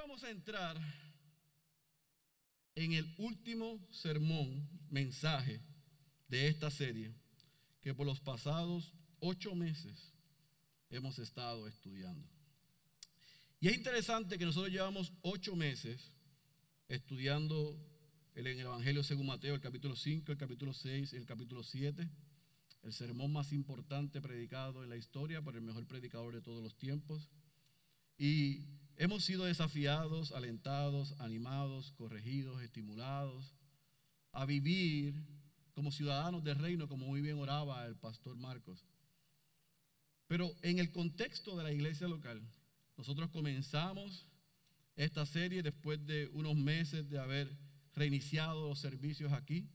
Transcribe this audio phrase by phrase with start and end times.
[0.00, 0.80] vamos a entrar
[2.74, 5.60] en el último sermón, mensaje
[6.28, 7.14] de esta serie,
[7.82, 10.14] que por los pasados ocho meses
[10.88, 12.26] hemos estado estudiando.
[13.60, 16.14] Y es interesante que nosotros llevamos ocho meses
[16.88, 17.78] estudiando
[18.34, 22.08] el, el Evangelio según Mateo, el capítulo 5, el capítulo 6, el capítulo 7,
[22.84, 26.78] el sermón más importante predicado en la historia por el mejor predicador de todos los
[26.78, 27.28] tiempos.
[28.16, 33.56] Y hemos sido desafiados, alentados, animados, corregidos, estimulados
[34.32, 35.14] a vivir
[35.72, 38.84] como ciudadanos del reino, como muy bien oraba el pastor Marcos.
[40.26, 42.42] Pero en el contexto de la iglesia local,
[42.98, 44.26] nosotros comenzamos
[44.96, 47.56] esta serie después de unos meses de haber
[47.94, 49.66] reiniciado los servicios aquí.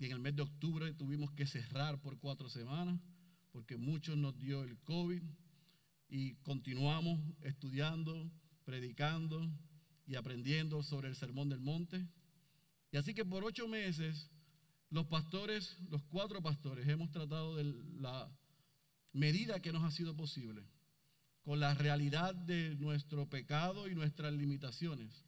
[0.00, 2.98] Y en el mes de octubre tuvimos que cerrar por cuatro semanas
[3.52, 5.22] porque muchos nos dio el COVID
[6.10, 8.30] y continuamos estudiando,
[8.64, 9.48] predicando
[10.06, 12.04] y aprendiendo sobre el Sermón del Monte.
[12.90, 14.28] Y así que por ocho meses
[14.90, 17.64] los pastores, los cuatro pastores, hemos tratado de
[18.00, 18.28] la
[19.12, 20.62] medida que nos ha sido posible,
[21.44, 25.24] con la realidad de nuestro pecado y nuestras limitaciones,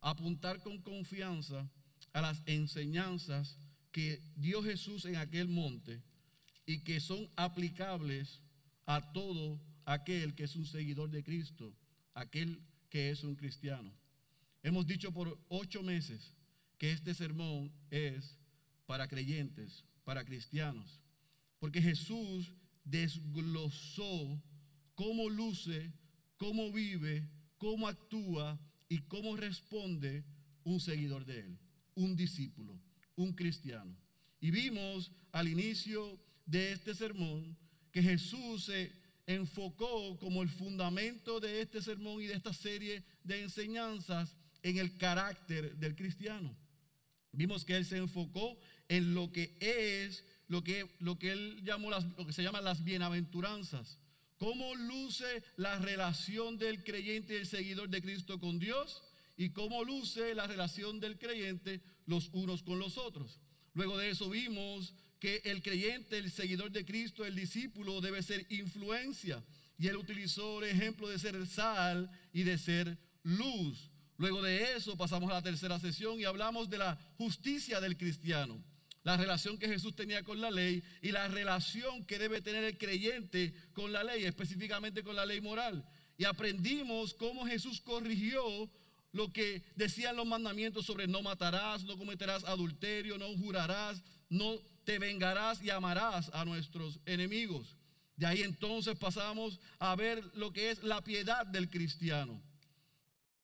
[0.00, 1.70] apuntar con confianza
[2.12, 3.56] a las enseñanzas
[3.92, 6.02] que dio Jesús en aquel monte
[6.66, 8.42] y que son aplicables
[8.86, 11.74] a todo aquel que es un seguidor de Cristo,
[12.14, 13.92] aquel que es un cristiano.
[14.62, 16.34] Hemos dicho por ocho meses
[16.78, 18.38] que este sermón es
[18.86, 21.00] para creyentes, para cristianos,
[21.58, 22.52] porque Jesús
[22.84, 24.42] desglosó
[24.94, 25.92] cómo luce,
[26.36, 27.28] cómo vive,
[27.58, 30.24] cómo actúa y cómo responde
[30.64, 31.58] un seguidor de él,
[31.94, 32.78] un discípulo,
[33.16, 33.96] un cristiano.
[34.40, 37.56] Y vimos al inicio de este sermón
[37.92, 38.99] que Jesús se
[39.34, 44.96] enfocó como el fundamento de este sermón y de esta serie de enseñanzas en el
[44.96, 46.56] carácter del cristiano.
[47.32, 51.90] Vimos que él se enfocó en lo que es, lo que, lo que él llamó
[51.90, 54.00] las, lo que se llama las bienaventuranzas.
[54.36, 59.02] Cómo luce la relación del creyente y el seguidor de Cristo con Dios
[59.36, 63.38] y cómo luce la relación del creyente los unos con los otros.
[63.74, 68.46] Luego de eso vimos que el creyente, el seguidor de Cristo, el discípulo debe ser
[68.48, 69.44] influencia.
[69.78, 73.90] Y él utilizó el ejemplo de ser sal y de ser luz.
[74.16, 78.62] Luego de eso pasamos a la tercera sesión y hablamos de la justicia del cristiano,
[79.02, 82.76] la relación que Jesús tenía con la ley y la relación que debe tener el
[82.76, 85.84] creyente con la ley, específicamente con la ley moral.
[86.18, 88.70] Y aprendimos cómo Jesús corrigió
[89.12, 94.98] lo que decían los mandamientos sobre no matarás, no cometerás adulterio, no jurarás, no te
[94.98, 97.76] vengarás y amarás a nuestros enemigos.
[98.16, 102.42] De ahí entonces pasamos a ver lo que es la piedad del cristiano.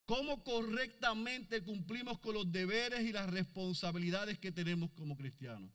[0.04, 5.70] Cómo correctamente cumplimos con los deberes y las responsabilidades que tenemos como cristianos.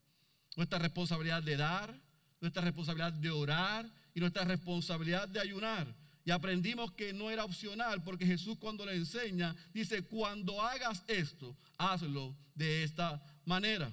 [0.55, 1.99] Nuestra responsabilidad de dar,
[2.39, 5.87] nuestra responsabilidad de orar y nuestra responsabilidad de ayunar.
[6.23, 11.57] Y aprendimos que no era opcional porque Jesús cuando le enseña dice, cuando hagas esto,
[11.77, 13.91] hazlo de esta manera.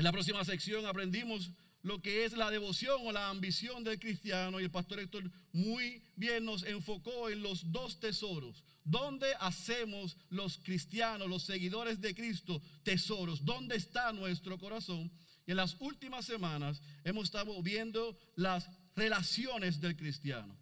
[0.00, 1.50] En la próxima sección aprendimos
[1.82, 6.02] lo que es la devoción o la ambición del cristiano y el pastor Héctor muy
[6.16, 8.64] bien nos enfocó en los dos tesoros.
[8.82, 13.44] ¿Dónde hacemos los cristianos, los seguidores de Cristo, tesoros?
[13.44, 15.12] ¿Dónde está nuestro corazón?
[15.46, 20.56] Y en las últimas semanas hemos estado viendo las relaciones del cristiano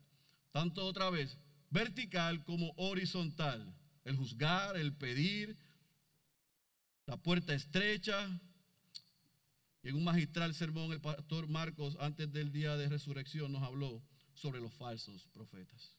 [0.51, 1.39] tanto otra vez
[1.71, 3.73] vertical como horizontal.
[4.03, 5.57] El juzgar, el pedir,
[7.07, 8.29] la puerta estrecha.
[9.83, 14.03] Y en un magistral sermón el pastor Marcos antes del día de resurrección nos habló
[14.35, 15.97] sobre los falsos profetas.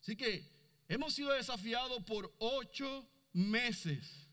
[0.00, 0.48] Así que
[0.88, 4.28] hemos sido desafiados por ocho meses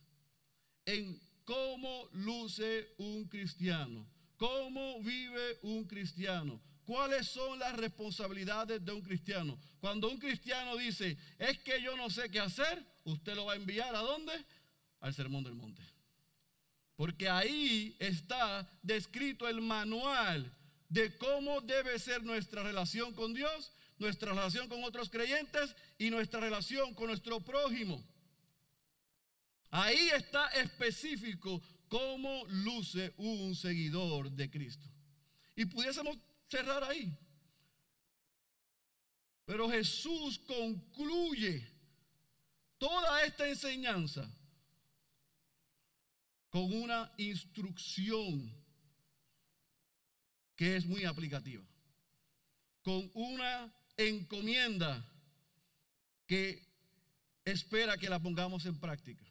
[0.86, 9.02] en cómo luce un cristiano, cómo vive un cristiano, ¿Cuáles son las responsabilidades de un
[9.02, 9.59] cristiano?
[9.81, 13.56] Cuando un cristiano dice, es que yo no sé qué hacer, usted lo va a
[13.57, 14.31] enviar a dónde?
[15.01, 15.84] Al Sermón del Monte.
[16.98, 20.52] Porque ahí está descrito el manual
[20.90, 26.40] de cómo debe ser nuestra relación con Dios, nuestra relación con otros creyentes y nuestra
[26.40, 28.04] relación con nuestro prójimo.
[29.70, 34.90] Ahí está específico cómo luce un seguidor de Cristo.
[35.56, 36.18] Y pudiésemos
[36.48, 37.16] cerrar ahí.
[39.46, 41.66] Pero Jesús concluye
[42.80, 44.28] toda esta enseñanza
[46.50, 48.54] con una instrucción
[50.56, 51.64] que es muy aplicativa,
[52.82, 55.06] con una encomienda
[56.26, 56.66] que
[57.46, 59.24] espera que la pongamos en práctica.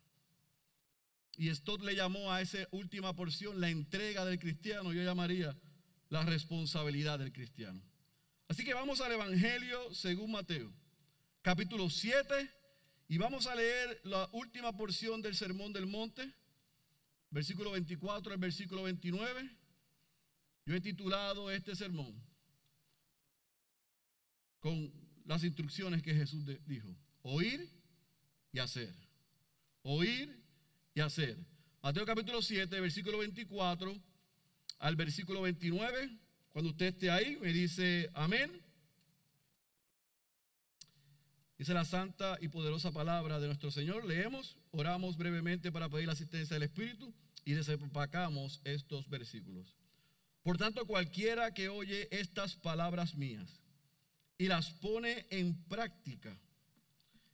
[1.37, 5.55] Y esto le llamó a esa última porción la entrega del cristiano, yo llamaría
[6.09, 7.83] la responsabilidad del cristiano.
[8.49, 10.73] Así que vamos al Evangelio según Mateo,
[11.43, 12.51] capítulo 7,
[13.09, 16.33] y vamos a leer la última porción del Sermón del Monte,
[17.37, 19.51] versículo 24 al versículo 29.
[20.65, 22.19] Yo he titulado este sermón
[24.59, 24.91] con
[25.27, 26.97] las instrucciones que Jesús dijo.
[27.21, 27.69] Oír
[28.53, 28.95] y hacer.
[29.83, 30.43] Oír
[30.95, 31.37] y hacer.
[31.83, 33.95] Mateo capítulo 7, versículo 24
[34.79, 36.19] al versículo 29.
[36.53, 38.63] Cuando usted esté ahí, me dice amén.
[41.59, 44.07] Dice la santa y poderosa palabra de nuestro Señor.
[44.07, 47.15] Leemos, oramos brevemente para pedir la asistencia del Espíritu
[47.47, 49.75] y desempacamos estos versículos.
[50.43, 53.49] Por tanto, cualquiera que oye estas palabras mías
[54.37, 56.37] y las pone en práctica,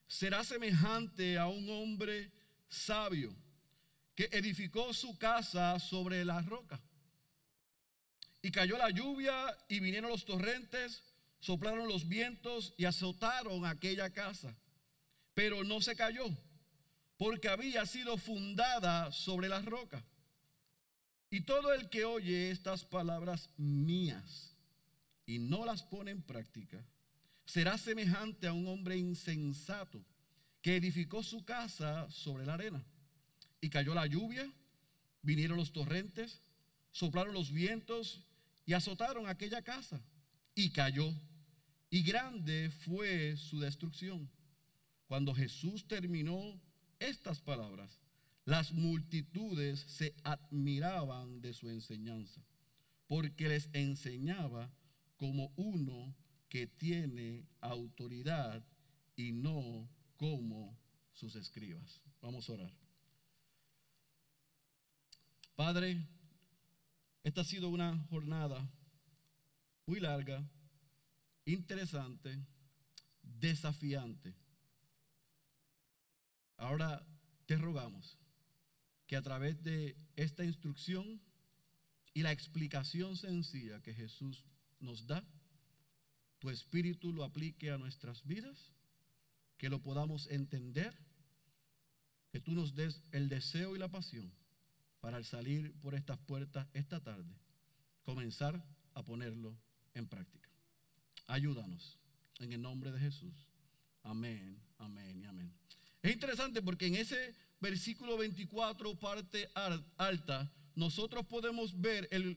[0.07, 2.31] será semejante a un hombre
[2.69, 3.35] sabio
[4.15, 6.79] que edificó su casa sobre la roca.
[8.43, 9.35] Y cayó la lluvia
[9.67, 11.03] y vinieron los torrentes,
[11.41, 14.55] soplaron los vientos y azotaron aquella casa.
[15.33, 16.27] Pero no se cayó,
[17.23, 20.05] porque había sido fundada sobre la roca.
[21.31, 24.57] Y todo el que oye estas palabras mías
[25.25, 26.85] y no las pone en práctica,
[27.45, 30.05] será semejante a un hombre insensato
[30.63, 32.85] que edificó su casa sobre la arena.
[33.61, 34.53] Y cayó la lluvia,
[35.23, 36.41] vinieron los torrentes,
[36.91, 38.27] soplaron los vientos
[38.67, 40.03] y azotaron aquella casa.
[40.57, 41.15] Y cayó.
[41.89, 44.29] Y grande fue su destrucción.
[45.07, 46.61] Cuando Jesús terminó
[47.09, 48.01] estas palabras,
[48.45, 52.43] las multitudes se admiraban de su enseñanza,
[53.07, 54.71] porque les enseñaba
[55.17, 56.15] como uno
[56.49, 58.65] que tiene autoridad
[59.17, 60.77] y no como
[61.13, 62.03] sus escribas.
[62.21, 62.73] Vamos a orar.
[65.55, 66.05] Padre,
[67.23, 68.69] esta ha sido una jornada
[69.87, 70.43] muy larga,
[71.45, 72.37] interesante,
[73.23, 74.35] desafiante.
[76.63, 77.05] Ahora
[77.47, 78.17] te rogamos
[79.09, 81.21] que a través de esta instrucción
[82.15, 84.45] y la explicación sencilla que Jesús
[84.79, 85.25] nos da,
[86.39, 88.57] tu espíritu lo aplique a nuestras vidas,
[89.59, 90.97] que lo podamos entender,
[92.31, 94.33] que tú nos des el deseo y la pasión
[95.01, 97.35] para al salir por estas puertas esta tarde,
[98.05, 98.65] comenzar
[98.95, 99.59] a ponerlo
[99.95, 100.49] en práctica.
[101.27, 101.99] Ayúdanos
[102.39, 103.35] en el nombre de Jesús.
[104.05, 105.62] Amén, amén y amén.
[106.03, 109.49] Es interesante porque en ese versículo 24, parte
[109.97, 112.37] alta, nosotros podemos ver el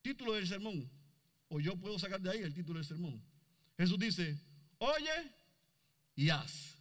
[0.00, 0.88] título del sermón,
[1.48, 3.20] o yo puedo sacar de ahí el título del sermón.
[3.76, 4.38] Jesús dice,
[4.78, 5.32] oye
[6.14, 6.78] y haz.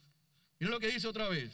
[0.59, 1.51] Mira lo que dice otra vez.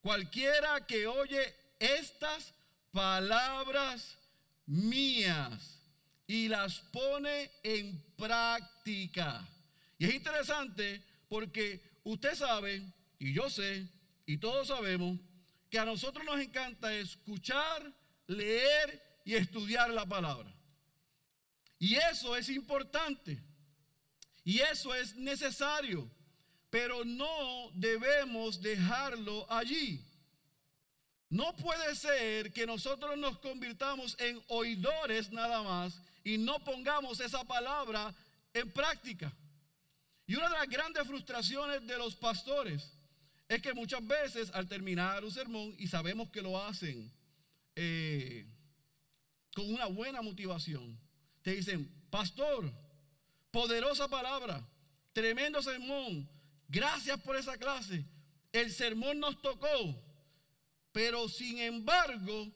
[0.00, 2.54] Cualquiera que oye estas
[2.92, 4.18] palabras
[4.66, 5.78] mías
[6.26, 9.48] y las pone en práctica.
[9.98, 12.82] Y es interesante porque usted sabe,
[13.18, 13.88] y yo sé,
[14.26, 15.18] y todos sabemos,
[15.70, 17.92] que a nosotros nos encanta escuchar,
[18.26, 20.54] leer y estudiar la palabra.
[21.78, 23.42] Y eso es importante.
[24.44, 26.10] Y eso es necesario.
[26.70, 30.04] Pero no debemos dejarlo allí.
[31.30, 37.44] No puede ser que nosotros nos convirtamos en oidores nada más y no pongamos esa
[37.44, 38.14] palabra
[38.54, 39.30] en práctica.
[40.26, 42.97] Y una de las grandes frustraciones de los pastores
[43.48, 47.10] es que muchas veces al terminar un sermón, y sabemos que lo hacen
[47.74, 48.46] eh,
[49.54, 50.98] con una buena motivación,
[51.42, 52.70] te dicen, pastor,
[53.50, 54.66] poderosa palabra,
[55.14, 56.28] tremendo sermón,
[56.68, 58.04] gracias por esa clase,
[58.52, 59.98] el sermón nos tocó,
[60.92, 62.52] pero sin embargo,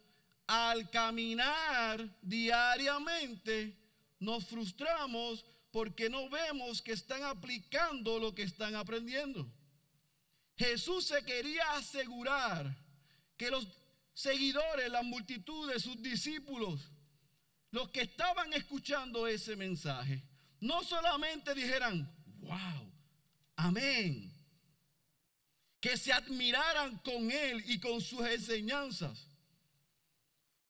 [0.47, 3.79] al caminar diariamente,
[4.19, 9.51] nos frustramos porque no vemos que están aplicando lo que están aprendiendo.
[10.63, 12.73] Jesús se quería asegurar
[13.37, 13.67] que los
[14.15, 16.81] seguidores, la multitud de sus discípulos,
[17.73, 20.23] los que estaban escuchando ese mensaje,
[20.61, 22.09] no solamente dijeran,
[22.43, 22.93] wow,
[23.57, 24.33] amén,
[25.81, 29.27] que se admiraran con él y con sus enseñanzas.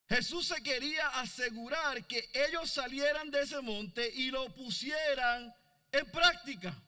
[0.08, 5.54] Jesús se quería asegurar que ellos salieran de ese monte y lo pusieran
[5.90, 6.82] en práctica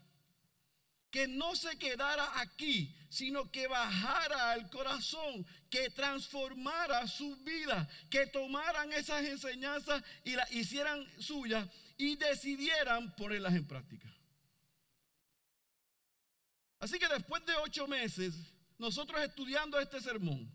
[1.14, 8.26] que no se quedara aquí, sino que bajara al corazón, que transformara su vida, que
[8.26, 14.12] tomaran esas enseñanzas y las hicieran suyas y decidieran ponerlas en práctica.
[16.80, 18.34] Así que después de ocho meses,
[18.76, 20.52] nosotros estudiando este sermón,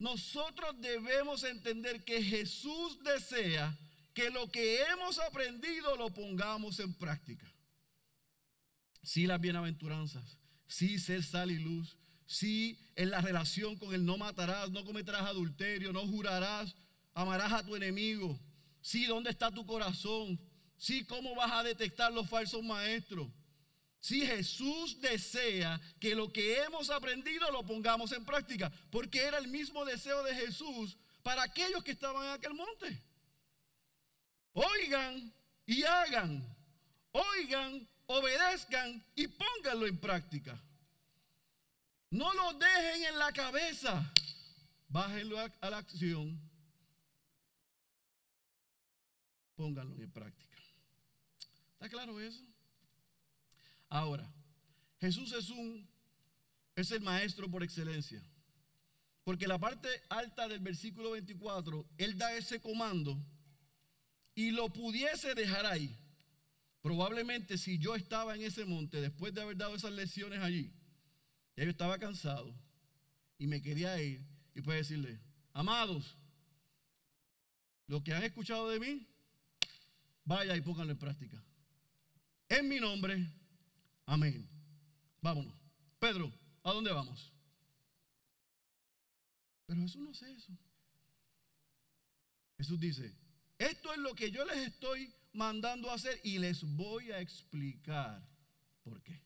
[0.00, 3.78] nosotros debemos entender que Jesús desea
[4.12, 7.46] que lo que hemos aprendido lo pongamos en práctica.
[9.08, 10.36] Sí las bienaventuranzas,
[10.66, 11.96] sí ser sal y luz,
[12.26, 16.76] sí en la relación con el no matarás, no cometerás adulterio, no jurarás,
[17.14, 18.38] amarás a tu enemigo,
[18.82, 20.38] sí dónde está tu corazón,
[20.76, 23.28] sí cómo vas a detectar los falsos maestros.
[23.98, 29.48] Si Jesús desea que lo que hemos aprendido lo pongamos en práctica, porque era el
[29.48, 33.02] mismo deseo de Jesús para aquellos que estaban en aquel monte.
[34.52, 35.32] Oigan
[35.64, 36.46] y hagan,
[37.12, 40.60] oigan, obedezcan y pónganlo en práctica.
[42.10, 44.12] No lo dejen en la cabeza,
[44.88, 46.40] bájenlo a, la acción,
[49.54, 50.56] pónganlo en práctica.
[51.74, 52.42] ¿Está claro eso?
[53.90, 54.26] Ahora,
[55.00, 55.86] Jesús es un
[56.74, 58.22] es el maestro por excelencia.
[59.24, 63.20] Porque la parte alta del versículo 24, él da ese comando
[64.34, 65.94] y lo pudiese dejar ahí.
[66.88, 70.72] Probablemente si yo estaba en ese monte después de haber dado esas lecciones allí,
[71.54, 72.50] ya yo estaba cansado
[73.36, 75.20] y me quería ir y puede decirle,
[75.52, 76.16] amados,
[77.88, 79.06] lo que han escuchado de mí,
[80.24, 81.44] vaya y pónganlo en práctica.
[82.48, 83.30] En mi nombre,
[84.06, 84.48] Amén.
[85.20, 85.54] Vámonos.
[85.98, 87.30] Pedro, ¿a dónde vamos?
[89.66, 90.56] Pero Jesús no hace eso.
[92.56, 93.14] Jesús dice,
[93.58, 98.22] esto es lo que yo les estoy mandando a hacer y les voy a explicar
[98.82, 99.20] por qué.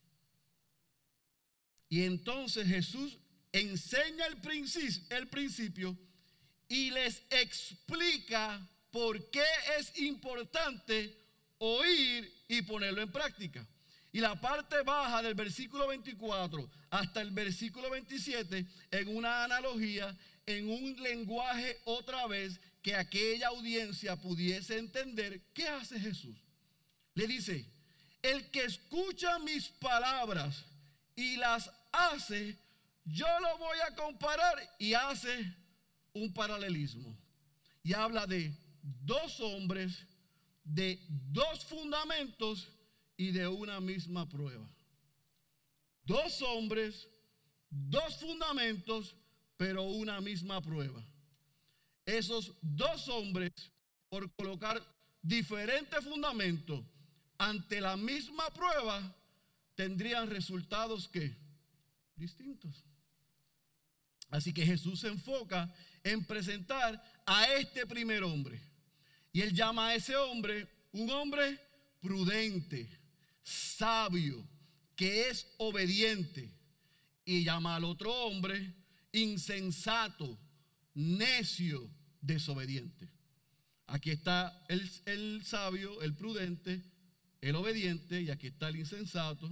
[1.88, 3.18] Y entonces Jesús
[3.52, 5.98] enseña el principio, el principio
[6.68, 9.44] y les explica por qué
[9.78, 11.18] es importante
[11.58, 13.66] oír y ponerlo en práctica.
[14.10, 20.68] Y la parte baja del versículo 24 hasta el versículo 27 en una analogía, en
[20.68, 26.36] un lenguaje otra vez que aquella audiencia pudiese entender qué hace Jesús.
[27.14, 27.64] Le dice,
[28.22, 30.64] el que escucha mis palabras
[31.14, 32.58] y las hace,
[33.04, 35.54] yo lo voy a comparar y hace
[36.12, 37.16] un paralelismo.
[37.84, 40.06] Y habla de dos hombres,
[40.64, 42.68] de dos fundamentos
[43.16, 44.68] y de una misma prueba.
[46.04, 47.08] Dos hombres,
[47.70, 49.14] dos fundamentos,
[49.56, 51.04] pero una misma prueba.
[52.04, 53.52] Esos dos hombres,
[54.08, 54.82] por colocar
[55.22, 56.84] diferentes fundamentos
[57.38, 59.14] ante la misma prueba,
[59.74, 61.36] tendrían resultados que
[62.16, 62.84] distintos.
[64.30, 68.60] Así que Jesús se enfoca en presentar a este primer hombre.
[69.32, 71.58] Y él llama a ese hombre un hombre
[72.00, 72.88] prudente
[73.42, 74.46] sabio,
[74.96, 76.50] que es obediente,
[77.24, 78.74] y llama al otro hombre
[79.12, 80.38] insensato,
[80.94, 83.08] necio, desobediente.
[83.86, 86.82] Aquí está el, sabio, el prudente,
[87.40, 89.50] el obediente, y aquí está el insensato,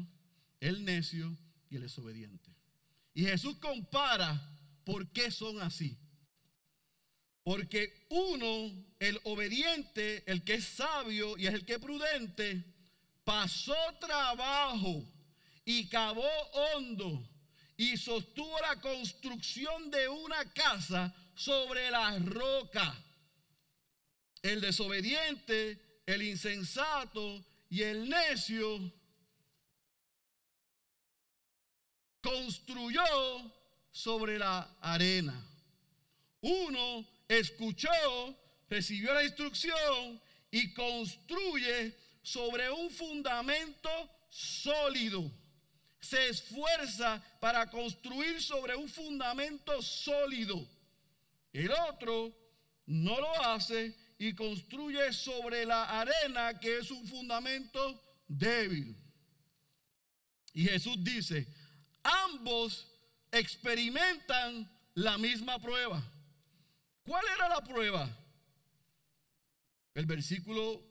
[0.61, 1.37] el necio
[1.68, 2.50] y el desobediente.
[3.12, 4.40] Y Jesús compara
[4.85, 5.99] por qué son así.
[7.42, 12.64] Porque uno, el obediente, el que es sabio y es el que es prudente,
[13.25, 15.04] pasó trabajo
[15.64, 17.28] y cavó hondo
[17.76, 22.94] y sostuvo la construcción de una casa sobre la roca.
[24.42, 28.92] El desobediente, el insensato y el necio
[32.20, 33.00] construyó
[33.90, 35.35] sobre la arena.
[36.42, 37.88] Uno escuchó,
[38.68, 40.20] recibió la instrucción
[40.50, 43.88] y construye sobre un fundamento
[44.28, 45.30] sólido.
[46.00, 50.68] Se esfuerza para construir sobre un fundamento sólido.
[51.52, 52.35] El otro
[52.87, 58.97] no lo hace y construye sobre la arena que es un fundamento débil.
[60.52, 61.47] Y Jesús dice,
[62.02, 62.87] ambos
[63.30, 66.02] experimentan la misma prueba.
[67.04, 68.16] ¿Cuál era la prueba?
[69.95, 70.83] El versículo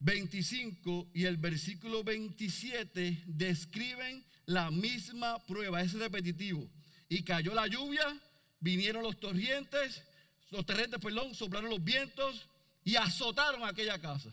[0.00, 6.68] 25 y el versículo 27 describen la misma prueba, es repetitivo.
[7.08, 8.20] Y cayó la lluvia,
[8.60, 10.02] vinieron los torrentes,
[10.50, 12.46] los torrentes, perdón, soplaron los vientos
[12.84, 14.30] y azotaron aquella casa.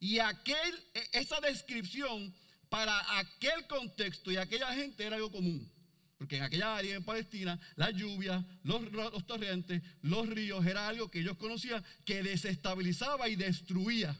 [0.00, 2.34] Y aquel, e, esa descripción
[2.68, 5.70] para aquel contexto y aquella gente era algo común.
[6.18, 11.10] Porque en aquella área en Palestina, la lluvia, los, los torrentes, los ríos, era algo
[11.10, 14.16] que ellos conocían que desestabilizaba y destruía.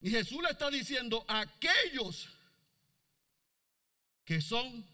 [0.00, 2.28] Y Jesús le está diciendo a aquellos
[4.24, 4.86] que son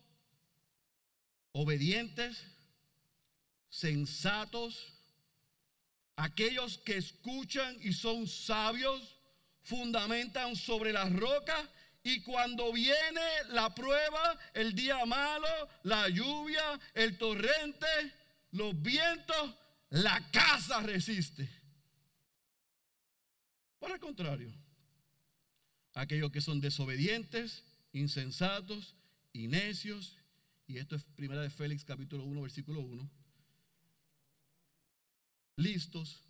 [1.53, 2.43] obedientes,
[3.69, 4.93] sensatos,
[6.17, 9.17] aquellos que escuchan y son sabios,
[9.63, 11.71] fundamentan sobre la roca
[12.03, 13.21] y cuando viene
[13.51, 15.49] la prueba, el día malo,
[15.83, 17.87] la lluvia, el torrente,
[18.53, 19.55] los vientos,
[19.91, 21.49] la casa resiste.
[23.79, 24.53] Por el contrario,
[25.95, 28.97] aquellos que son desobedientes, insensatos
[29.33, 30.17] y necios,
[30.67, 33.11] y esto es primera de Félix capítulo 1 versículo 1,
[35.59, 36.23] listos,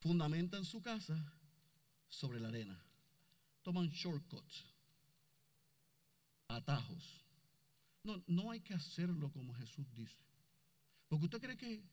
[0.00, 1.14] fundamentan su casa
[2.08, 2.78] sobre la arena.
[3.62, 4.64] Toman shortcuts,
[6.48, 7.04] atajos.
[8.02, 10.16] No, no hay que hacerlo como Jesús dice.
[11.08, 11.84] Porque usted cree que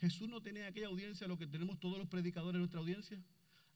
[0.00, 3.18] Jesús no tenía aquella audiencia, lo que tenemos todos los predicadores en nuestra audiencia.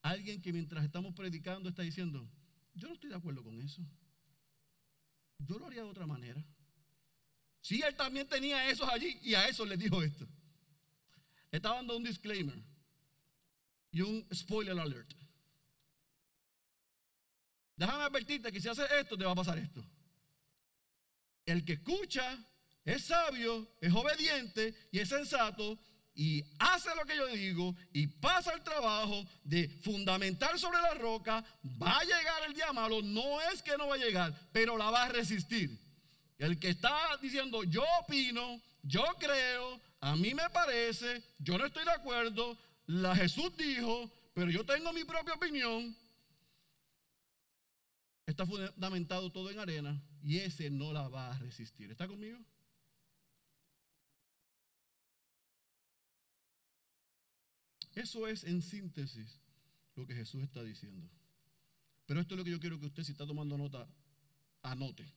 [0.03, 2.29] Alguien que mientras estamos predicando está diciendo,
[2.75, 3.83] yo no estoy de acuerdo con eso.
[5.39, 6.45] Yo lo haría de otra manera.
[7.63, 10.29] Sí, él también tenía esos allí y a eso le dijo esto.
[11.51, 12.59] Estaba dando un disclaimer
[13.91, 15.13] y un spoiler alert.
[17.77, 19.85] Déjame advertirte que si haces esto, te va a pasar esto.
[21.47, 22.37] El que escucha
[22.85, 25.79] es sabio, es obediente y es sensato
[26.15, 31.45] y hace lo que yo digo y pasa el trabajo de fundamentar sobre la roca,
[31.81, 34.91] va a llegar el día malo, no es que no va a llegar, pero la
[34.91, 35.79] va a resistir.
[36.37, 41.85] El que está diciendo, yo opino, yo creo, a mí me parece, yo no estoy
[41.85, 45.97] de acuerdo, la Jesús dijo, pero yo tengo mi propia opinión,
[48.27, 51.91] está fundamentado todo en arena y ese no la va a resistir.
[51.91, 52.39] ¿Está conmigo?
[57.95, 59.41] Eso es en síntesis
[59.97, 61.11] lo que Jesús está diciendo.
[62.07, 63.89] Pero esto es lo que yo quiero que usted, si está tomando nota,
[64.63, 65.13] anote.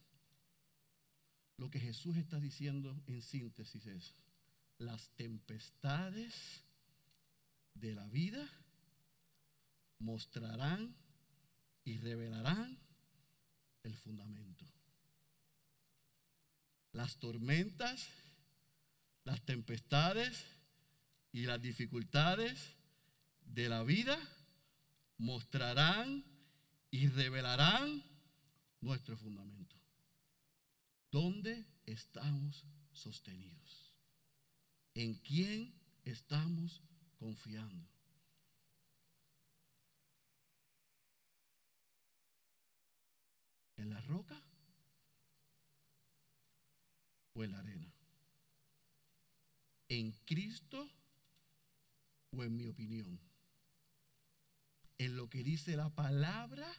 [1.58, 4.16] Lo que Jesús está diciendo en síntesis es,
[4.82, 6.34] las tempestades
[7.74, 8.48] de la vida
[10.00, 10.96] mostrarán
[11.84, 12.78] y revelarán
[13.84, 14.66] el fundamento.
[16.94, 18.08] Las tormentas,
[19.24, 20.46] las tempestades,
[21.32, 22.76] y las dificultades
[23.46, 24.18] de la vida
[25.18, 26.26] mostrarán
[26.90, 28.04] y revelarán
[28.82, 29.76] nuestro fundamento.
[31.12, 33.91] ¿Dónde estamos sostenidos?
[34.94, 35.74] ¿En quién
[36.04, 36.82] estamos
[37.18, 37.88] confiando?
[43.78, 44.40] ¿En la roca
[47.34, 47.94] o en la arena?
[49.88, 50.90] ¿En Cristo
[52.32, 53.20] o en mi opinión?
[54.98, 56.70] ¿En lo que dice la palabra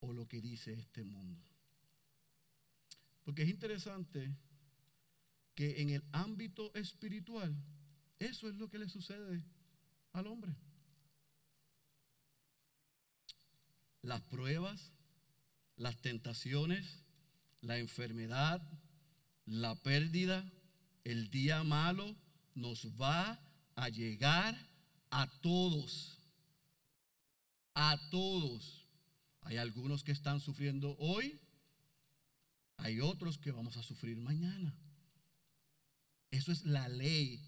[0.00, 1.44] o lo que dice este mundo?
[3.24, 4.34] Porque es interesante
[5.56, 7.56] que en el ámbito espiritual,
[8.18, 9.42] eso es lo que le sucede
[10.12, 10.54] al hombre.
[14.02, 14.92] Las pruebas,
[15.76, 17.02] las tentaciones,
[17.62, 18.62] la enfermedad,
[19.46, 20.44] la pérdida,
[21.04, 22.14] el día malo,
[22.54, 23.40] nos va
[23.76, 24.54] a llegar
[25.10, 26.18] a todos.
[27.74, 28.86] A todos.
[29.40, 31.40] Hay algunos que están sufriendo hoy,
[32.76, 34.74] hay otros que vamos a sufrir mañana.
[36.36, 37.40] Eso es la ley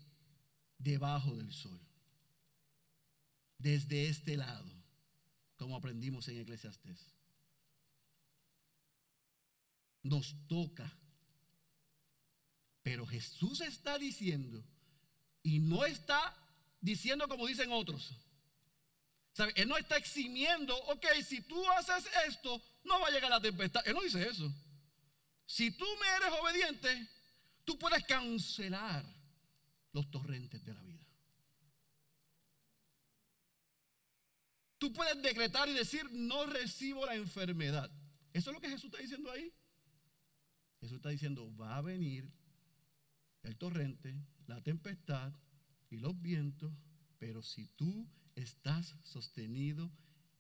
[0.79, 1.79] debajo del sol.
[3.59, 4.65] Desde este lado,
[5.57, 7.15] como aprendimos en Eclesiastés.
[10.03, 10.91] Nos toca.
[12.83, 14.65] Pero Jesús está diciendo
[15.43, 16.35] y no está
[16.81, 18.15] diciendo como dicen otros.
[19.35, 19.53] ¿Sabe?
[19.57, 23.87] Él no está eximiendo, ok, si tú haces esto, no va a llegar la tempestad.
[23.87, 24.51] Él no dice eso.
[25.45, 27.18] Si tú me eres obediente,
[27.69, 29.05] tú puedes cancelar
[29.93, 31.07] los torrentes de la vida.
[34.79, 37.91] Tú puedes decretar y decir, no recibo la enfermedad.
[38.33, 39.53] Eso es lo que Jesús está diciendo ahí.
[40.81, 42.33] Jesús está diciendo, va a venir
[43.43, 45.35] el torrente, la tempestad
[45.91, 46.73] y los vientos,
[47.19, 49.93] pero si tú estás sostenido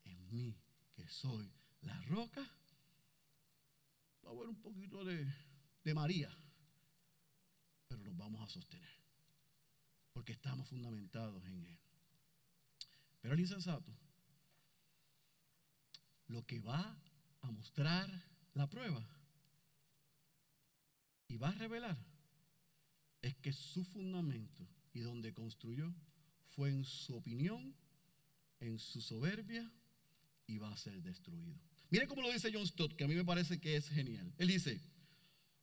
[0.04, 0.56] en mí,
[0.94, 2.40] que soy la roca,
[4.24, 5.30] va a haber un poquito de,
[5.84, 6.34] de María,
[7.88, 8.88] pero nos vamos a sostener,
[10.12, 11.78] porque estamos fundamentados en Él.
[13.20, 13.92] Pero el insensato,
[16.28, 16.96] lo que va
[17.40, 18.08] a mostrar
[18.54, 19.04] la prueba
[21.28, 21.96] y va a revelar
[23.22, 25.92] es que su fundamento y donde construyó
[26.50, 27.74] fue en su opinión,
[28.60, 29.70] en su soberbia
[30.46, 31.54] y va a ser destruido.
[31.90, 34.32] Mire cómo lo dice John Stott, que a mí me parece que es genial.
[34.38, 34.80] Él dice,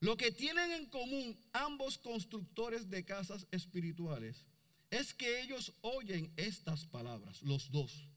[0.06, 4.46] lo que tienen en común ambos constructores de casas espirituales
[4.92, 8.08] es que ellos oyen estas palabras, los dos.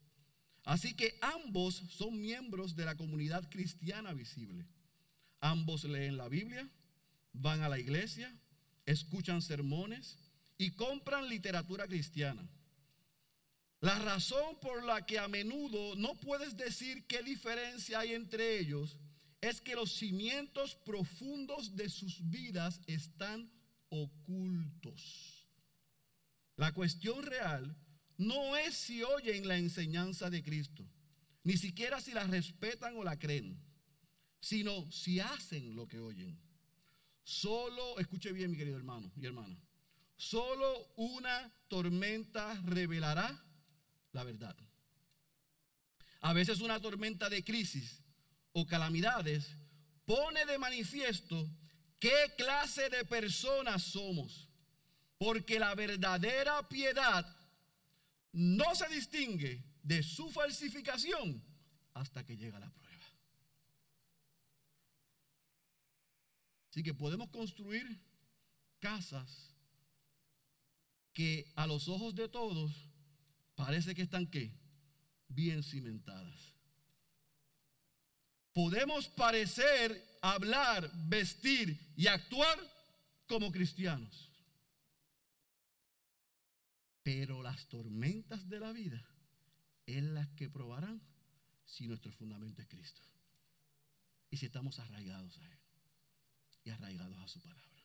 [0.65, 4.67] Así que ambos son miembros de la comunidad cristiana visible.
[5.41, 6.69] Ambos leen la Biblia,
[7.33, 8.39] van a la iglesia,
[8.85, 10.19] escuchan sermones
[10.59, 12.47] y compran literatura cristiana.
[13.81, 18.99] La razón por la que a menudo no puedes decir qué diferencia hay entre ellos
[19.41, 23.51] es que los cimientos profundos de sus vidas están
[23.89, 25.47] ocultos.
[26.57, 27.77] La cuestión real
[28.17, 30.85] no es si oyen la enseñanza de Cristo,
[31.45, 33.63] ni siquiera si la respetan o la creen,
[34.41, 36.37] sino si hacen lo que oyen.
[37.23, 39.57] Solo, escuche bien mi querido hermano y hermana,
[40.17, 43.45] solo una tormenta revelará
[44.13, 44.57] la verdad.
[46.21, 48.03] A veces una tormenta de crisis
[48.67, 49.57] calamidades
[50.05, 51.49] pone de manifiesto
[51.99, 54.49] qué clase de personas somos.
[55.19, 57.27] Porque la verdadera piedad
[58.33, 61.43] no se distingue de su falsificación
[61.95, 63.05] hasta que llega la prueba.
[66.71, 68.01] Así que podemos construir
[68.79, 69.55] casas
[71.13, 72.71] que a los ojos de todos
[73.57, 74.53] parece que están qué?
[75.29, 76.58] Bien cimentadas.
[78.59, 82.59] Podemos parecer, hablar, vestir y actuar
[83.29, 84.33] como cristianos.
[87.05, 89.01] Pero las tormentas de la vida
[89.87, 91.01] es las que probarán
[91.67, 93.01] si nuestro fundamento es Cristo.
[94.29, 95.59] Y si estamos arraigados a Él
[96.65, 97.85] y arraigados a su palabra.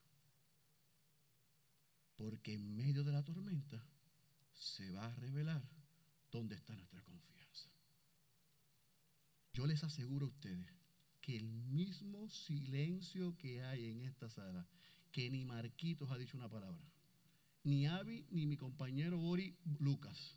[2.15, 3.79] Porque en medio de la tormenta
[4.55, 5.61] se va a revelar
[6.31, 7.42] dónde está nuestra confianza.
[9.53, 10.67] Yo les aseguro a ustedes
[11.21, 14.67] que el mismo silencio que hay en esta sala,
[15.11, 16.83] que ni Marquitos ha dicho una palabra,
[17.63, 20.35] ni Avi, ni mi compañero Ori Lucas,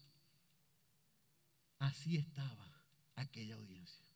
[1.78, 2.84] así estaba
[3.16, 4.06] aquella audiencia.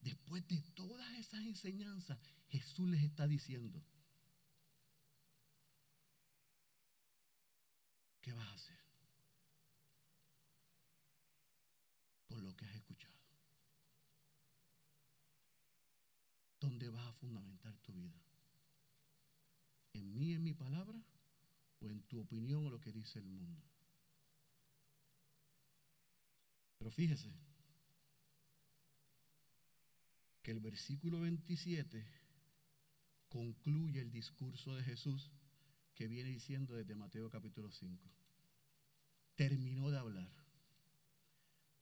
[0.00, 3.84] Después de todas esas enseñanzas, Jesús les está diciendo,
[8.20, 8.82] ¿qué vas a hacer?
[12.32, 13.21] con lo que has escuchado.
[16.62, 18.14] ¿Dónde vas a fundamentar tu vida?
[19.94, 20.96] ¿En mí, en mi palabra?
[21.80, 23.60] ¿O en tu opinión o lo que dice el mundo?
[26.78, 27.34] Pero fíjese
[30.44, 32.06] que el versículo 27
[33.28, 35.32] concluye el discurso de Jesús
[35.96, 38.08] que viene diciendo desde Mateo capítulo 5.
[39.34, 40.30] Terminó de hablar.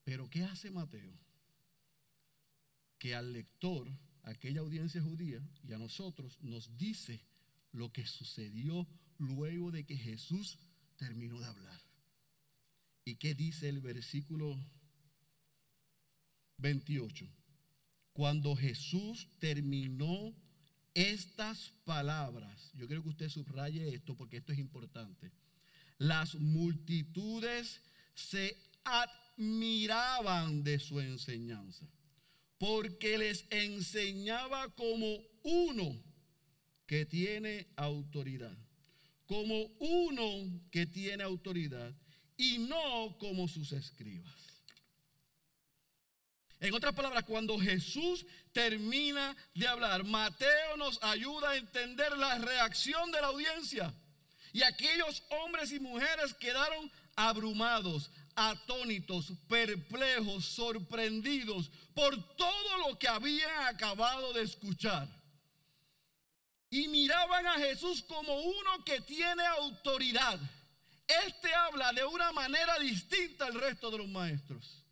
[0.05, 1.13] Pero ¿qué hace Mateo?
[2.99, 3.87] Que al lector,
[4.23, 7.21] aquella audiencia judía y a nosotros nos dice
[7.73, 8.87] lo que sucedió
[9.19, 10.59] luego de que Jesús
[10.97, 11.81] terminó de hablar.
[13.05, 14.59] ¿Y qué dice el versículo
[16.59, 17.27] 28?
[18.13, 20.35] Cuando Jesús terminó
[20.95, 25.33] estas palabras, yo quiero que usted subraye esto porque esto es importante.
[25.99, 27.81] Las multitudes
[28.15, 31.87] se admiraban de su enseñanza,
[32.61, 35.99] porque les enseñaba como uno
[36.87, 38.55] que tiene autoridad,
[39.25, 41.91] como uno que tiene autoridad
[42.37, 44.35] y no como sus escribas.
[46.59, 53.11] En otras palabras, cuando Jesús termina de hablar, Mateo nos ayuda a entender la reacción
[53.11, 53.95] de la audiencia.
[54.53, 63.67] Y aquellos hombres y mujeres quedaron abrumados, atónitos, perplejos, sorprendidos por todo lo que habían
[63.67, 65.09] acabado de escuchar.
[66.71, 70.39] Y miraban a Jesús como uno que tiene autoridad.
[71.27, 74.85] Este habla de una manera distinta al resto de los maestros.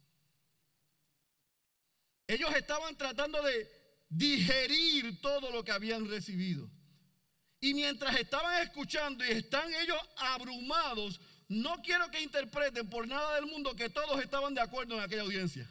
[2.26, 3.70] Ellos estaban tratando de
[4.08, 6.68] digerir todo lo que habían recibido.
[7.60, 13.46] Y mientras estaban escuchando y están ellos abrumados, no quiero que interpreten por nada del
[13.46, 15.68] mundo que todos estaban de acuerdo en aquella audiencia.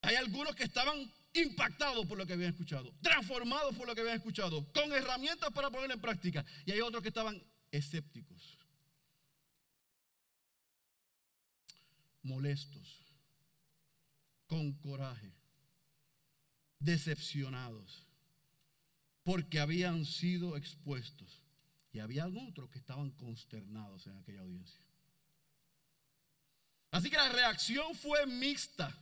[0.00, 4.16] Hay algunos que estaban impactados por lo que habían escuchado, transformados por lo que habían
[4.16, 6.44] escuchado, con herramientas para poner en práctica.
[6.66, 8.58] Y hay otros que estaban escépticos,
[12.22, 13.00] molestos,
[14.48, 15.32] con coraje,
[16.80, 18.08] decepcionados,
[19.22, 21.41] porque habían sido expuestos
[21.92, 24.80] y había otros que estaban consternados en aquella audiencia.
[26.90, 28.94] Así que la reacción fue mixta.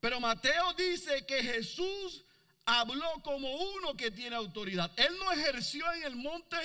[0.00, 2.24] Pero Mateo dice que Jesús
[2.64, 4.92] habló como uno que tiene autoridad.
[4.98, 6.56] Él no ejerció en el monte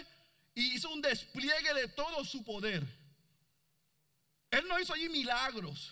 [0.54, 2.86] y hizo un despliegue de todo su poder.
[4.52, 5.92] Él no hizo allí milagros.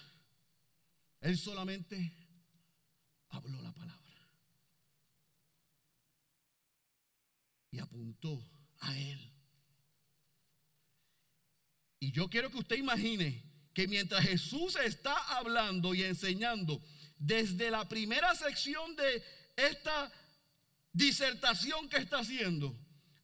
[1.21, 2.13] Él solamente
[3.29, 4.01] habló la palabra.
[7.71, 8.50] Y apuntó
[8.81, 9.31] a él.
[11.99, 16.81] Y yo quiero que usted imagine que mientras Jesús está hablando y enseñando,
[17.17, 19.23] desde la primera sección de
[19.55, 20.11] esta
[20.91, 22.75] disertación que está haciendo,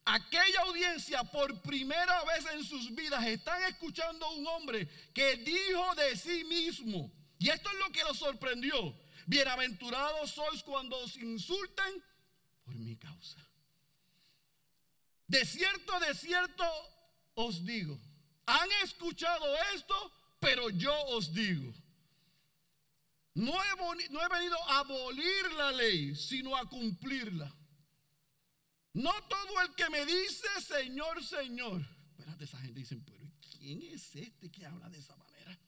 [0.06, 5.96] aquella audiencia por primera vez en sus vidas están escuchando a un hombre que dijo
[5.96, 12.04] de sí mismo, y esto es lo que los sorprendió, bienaventurados sois cuando os insulten
[12.64, 13.44] por mi causa.
[15.28, 16.64] De cierto, de cierto
[17.36, 18.00] os digo,
[18.46, 21.74] han escuchado esto, pero yo os digo,
[23.38, 27.54] no he, venido a abolir la ley, sino a cumplirla.
[28.94, 31.86] No todo el que me dice Señor, Señor.
[32.10, 35.60] Espérate, esa gente dice, pero ¿quién es este que habla de esa manera?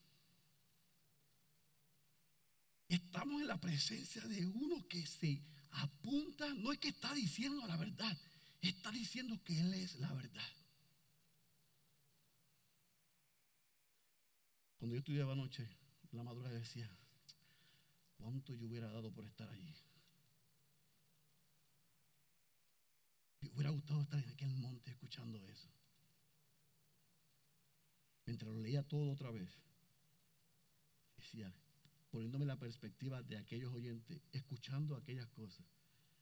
[2.88, 7.76] Estamos en la presencia de uno que se apunta, no es que está diciendo la
[7.76, 8.18] verdad,
[8.68, 10.52] está diciendo que Él es la verdad.
[14.78, 15.62] Cuando yo estudiaba anoche,
[16.10, 16.90] en la madrugada decía,
[18.16, 19.74] ¿cuánto yo hubiera dado por estar allí?
[23.40, 25.68] Me hubiera gustado estar en aquel monte escuchando eso.
[28.26, 29.50] Mientras lo leía todo otra vez,
[31.16, 31.52] decía,
[32.10, 35.66] poniéndome la perspectiva de aquellos oyentes, escuchando aquellas cosas,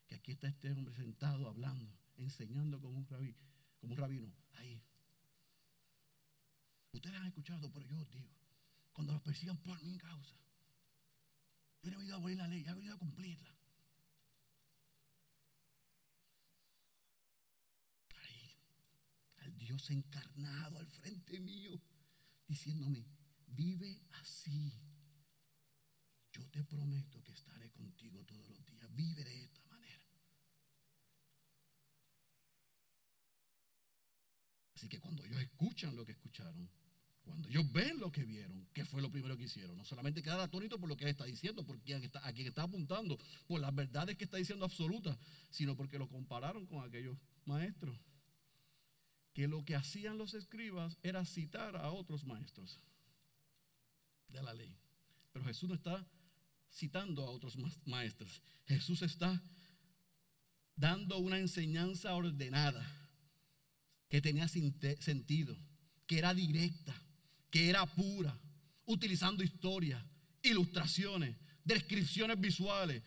[0.07, 3.35] que aquí está este hombre sentado hablando, enseñando como un, rabí,
[3.81, 4.83] como un rabino, ahí.
[6.93, 8.29] Ustedes han escuchado, pero yo digo,
[8.93, 10.37] cuando los persigan por mi causa.
[11.83, 13.55] Yo he venido a abolir la ley, he venido a cumplirla.
[18.17, 18.57] Ahí,
[19.39, 21.81] al Dios encarnado al frente mío,
[22.49, 23.07] diciéndome,
[23.47, 24.73] vive así.
[26.33, 28.95] Yo te prometo que estaré contigo todos los días.
[28.95, 30.05] Vive de esta manera.
[34.89, 36.69] Que cuando ellos escuchan lo que escucharon,
[37.29, 39.77] cuando ellos ven lo que vieron, ¿qué fue lo primero que hicieron?
[39.77, 42.47] No solamente quedar atónito por lo que él está diciendo, por quien está, a quien
[42.47, 45.17] está apuntando, por las verdades que está diciendo absolutas,
[45.51, 47.99] sino porque lo compararon con aquellos maestros.
[49.35, 52.81] Que lo que hacían los escribas era citar a otros maestros
[54.29, 54.75] de la ley.
[55.33, 56.05] Pero Jesús no está
[56.71, 58.43] citando a otros maestros.
[58.67, 59.41] Jesús está
[60.77, 63.08] dando una enseñanza ordenada
[64.09, 65.57] que tenía sentido,
[66.07, 66.95] que era directa,
[67.51, 68.39] que era pura,
[68.87, 70.03] utilizando historias,
[70.43, 73.03] ilustraciones, descripciones visuales,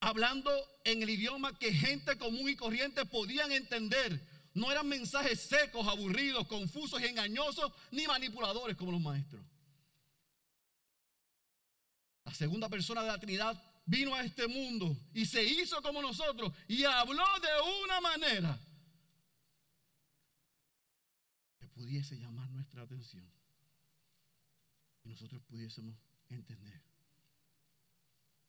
[0.00, 0.50] hablando
[0.84, 4.26] en el idioma que gente común y corriente podían entender.
[4.54, 9.44] No eran mensajes secos, aburridos, confusos y engañosos, ni manipuladores como los maestros.
[12.24, 16.52] La segunda persona de la Trinidad vino a este mundo y se hizo como nosotros
[16.68, 18.58] y habló de una manera
[21.58, 22.48] que pudiese llamar
[22.82, 23.30] atención
[25.04, 25.94] y nosotros pudiésemos
[26.30, 26.80] entender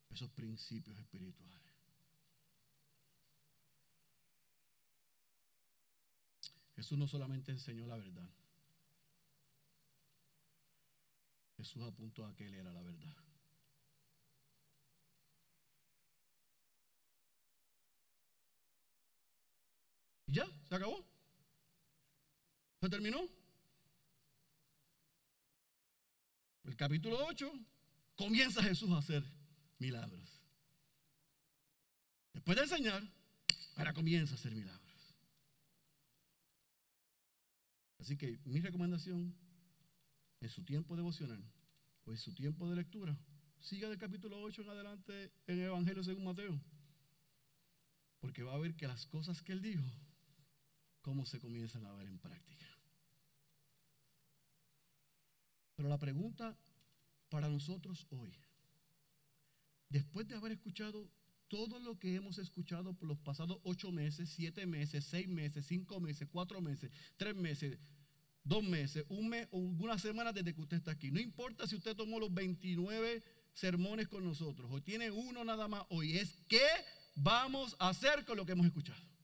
[0.09, 1.59] esos principios espirituales.
[6.77, 8.29] Jesús no solamente enseñó la verdad,
[11.57, 13.17] Jesús apuntó a que Él era la verdad.
[20.27, 20.45] ¿Ya?
[20.69, 21.14] ¿Se acabó?
[22.85, 23.27] ¿Se terminó?
[26.65, 27.51] el capítulo 8,
[28.15, 29.23] comienza Jesús a hacer
[29.79, 30.39] milagros.
[32.31, 33.01] Después de enseñar,
[33.77, 35.15] ahora comienza a hacer milagros.
[37.97, 39.35] Así que mi recomendación
[40.41, 41.43] en su tiempo devocional
[42.03, 43.17] o en su tiempo de lectura,
[43.61, 46.61] siga del capítulo 8 en adelante en el Evangelio según Mateo.
[48.19, 49.83] Porque va a ver que las cosas que él dijo,
[51.01, 52.74] cómo se comienzan a ver en práctica.
[55.75, 56.57] Pero la pregunta
[57.29, 58.31] para nosotros hoy,
[59.89, 61.09] después de haber escuchado
[61.47, 65.99] todo lo que hemos escuchado por los pasados ocho meses, siete meses, seis meses, cinco
[65.99, 67.77] meses, cuatro meses, tres meses,
[68.43, 71.11] dos meses, un mes o una semana desde que usted está aquí.
[71.11, 75.83] No importa si usted tomó los 29 sermones con nosotros o tiene uno nada más
[75.89, 76.65] hoy, es qué
[77.15, 79.14] vamos a hacer con lo que hemos escuchado.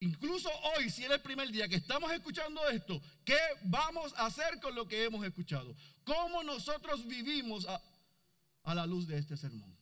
[0.00, 4.58] Incluso hoy, si es el primer día que estamos escuchando esto, ¿qué vamos a hacer
[4.60, 5.76] con lo que hemos escuchado?
[6.04, 7.66] ¿Cómo nosotros vivimos
[8.64, 9.76] a la luz de este sermón.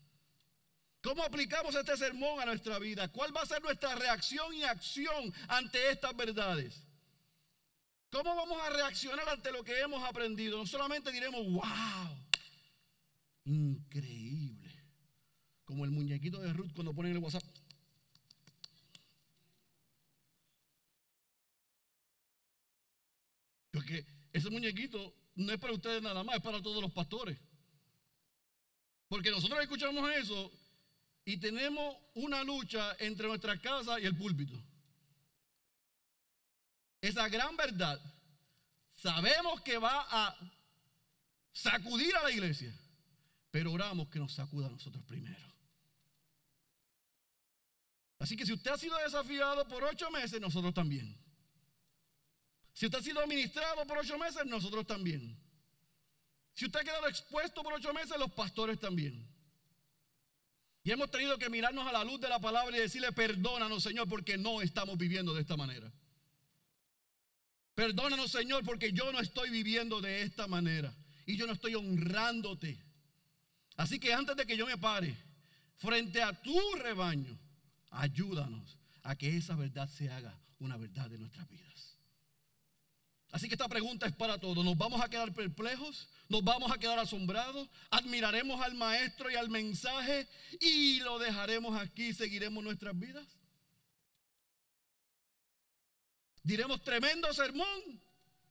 [1.01, 3.09] ¿Cómo aplicamos este sermón a nuestra vida?
[3.09, 6.83] ¿Cuál va a ser nuestra reacción y acción ante estas verdades?
[8.11, 10.59] ¿Cómo vamos a reaccionar ante lo que hemos aprendido?
[10.59, 12.27] No solamente diremos, wow,
[13.45, 14.75] increíble.
[15.65, 17.45] Como el muñequito de Ruth cuando ponen el WhatsApp.
[23.71, 27.39] Porque ese muñequito no es para ustedes nada más, es para todos los pastores.
[29.09, 30.53] Porque nosotros escuchamos eso
[31.25, 34.55] y tenemos una lucha entre nuestra casa y el púlpito.
[37.01, 38.01] Esa gran verdad
[38.95, 40.37] sabemos que va a
[41.53, 42.75] sacudir a la iglesia,
[43.51, 45.49] pero oramos que nos sacuda a nosotros primero.
[48.19, 51.17] Así que si usted ha sido desafiado por ocho meses, nosotros también.
[52.79, 55.37] Si usted ha sido administrado por ocho meses, nosotros también.
[56.55, 59.29] Si usted ha quedado expuesto por ocho meses, los pastores también.
[60.85, 64.09] Y hemos tenido que mirarnos a la luz de la palabra y decirle, perdónanos Señor,
[64.09, 65.93] porque no estamos viviendo de esta manera.
[67.75, 70.95] Perdónanos Señor, porque yo no estoy viviendo de esta manera.
[71.27, 72.81] Y yo no estoy honrándote.
[73.75, 75.17] Así que antes de que yo me pare
[75.79, 77.37] frente a tu rebaño,
[77.91, 81.98] ayúdanos a que esa verdad se haga una verdad de nuestras vidas.
[83.31, 84.65] Así que esta pregunta es para todos.
[84.65, 86.09] ¿Nos vamos a quedar perplejos?
[86.29, 87.69] ¿Nos vamos a quedar asombrados?
[87.91, 90.27] ¿Admiraremos al maestro y al mensaje
[90.61, 93.27] y lo dejaremos aquí y seguiremos nuestras vidas?
[96.43, 98.01] Diremos tremendo sermón,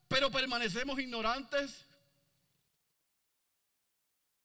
[0.07, 1.85] pero permanecemos ignorantes.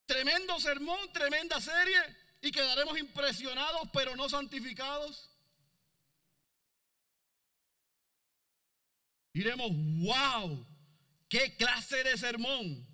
[0.06, 1.98] Tremendo sermón, tremenda serie
[2.40, 5.31] y quedaremos impresionados, pero no santificados.
[9.32, 10.66] Diremos, wow,
[11.28, 12.86] qué clase de sermón.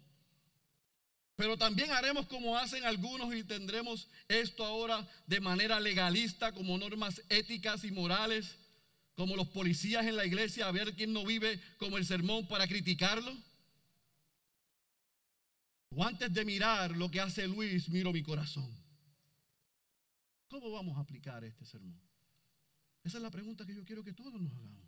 [1.37, 7.23] Pero también haremos como hacen algunos y tendremos esto ahora de manera legalista, como normas
[7.29, 8.57] éticas y morales,
[9.15, 12.67] como los policías en la iglesia, a ver quién no vive como el sermón para
[12.67, 13.37] criticarlo.
[15.91, 18.69] O antes de mirar lo que hace Luis, miro mi corazón.
[20.49, 22.01] ¿Cómo vamos a aplicar este sermón?
[23.05, 24.88] Esa es la pregunta que yo quiero que todos nos hagamos.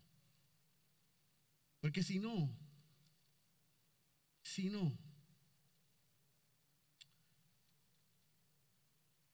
[1.80, 2.54] Porque si no,
[4.42, 4.96] si no,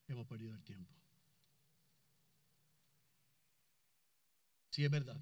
[0.08, 0.94] hemos perdido el tiempo.
[4.70, 5.20] Si es verdad,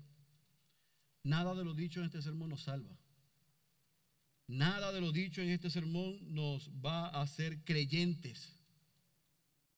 [1.22, 2.98] nada de lo dicho en este sermón nos salva.
[4.46, 8.58] Nada de lo dicho en este sermón nos va a hacer creyentes.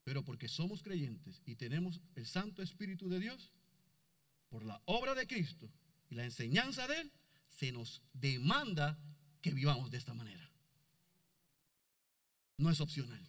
[0.03, 3.53] Pero porque somos creyentes y tenemos el Santo Espíritu de Dios,
[4.49, 5.71] por la obra de Cristo
[6.09, 7.13] y la enseñanza de Él,
[7.57, 8.99] se nos demanda
[9.41, 10.51] que vivamos de esta manera.
[12.59, 13.27] No es opcional.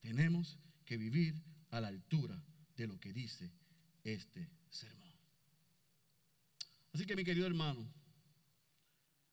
[0.00, 1.34] Tenemos que vivir
[1.70, 2.42] a la altura
[2.76, 3.50] de lo que dice
[4.02, 5.12] este sermón.
[6.92, 7.88] Así que mi querido hermano,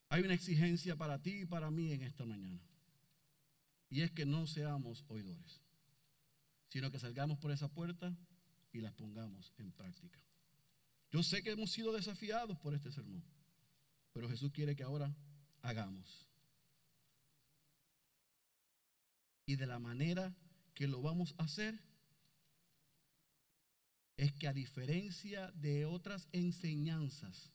[0.09, 2.61] hay una exigencia para ti y para mí en esta mañana.
[3.89, 5.61] Y es que no seamos oidores,
[6.69, 8.15] sino que salgamos por esa puerta
[8.71, 10.19] y las pongamos en práctica.
[11.11, 13.23] Yo sé que hemos sido desafiados por este sermón.
[14.13, 15.15] Pero Jesús quiere que ahora
[15.61, 16.27] hagamos.
[19.45, 20.33] Y de la manera
[20.73, 21.79] que lo vamos a hacer
[24.17, 27.51] es que a diferencia de otras enseñanzas,